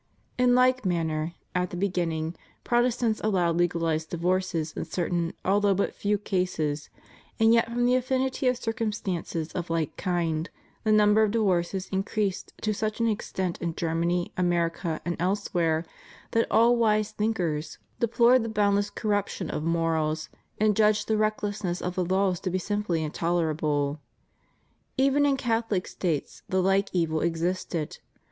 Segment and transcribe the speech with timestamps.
[0.35, 6.17] In like manner, at the beginning, Protestants allowed legalized divorces in certain although but few
[6.17, 6.89] cases,
[7.39, 10.49] and yet from the affinity of circumstances of Uke kind,
[10.83, 15.85] the number of divorces increased to such extent in Germany, America, and elsewhere,
[16.31, 18.43] that all wise thinkers deplored 76 CHRISTIAN MARRIAGE.
[18.43, 20.29] the boundless corruption of morals,
[20.59, 23.99] and judged the reck lessness of the laws to be simply intolerable.
[24.97, 27.99] Even in Catholic States the like evil existed.